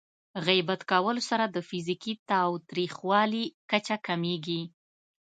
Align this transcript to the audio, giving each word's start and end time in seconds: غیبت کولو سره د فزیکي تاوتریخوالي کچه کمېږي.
غیبت 0.45 0.81
کولو 0.91 1.21
سره 1.29 1.45
د 1.47 1.57
فزیکي 1.69 2.13
تاوتریخوالي 2.29 3.45
کچه 3.71 3.95
کمېږي. 4.07 4.61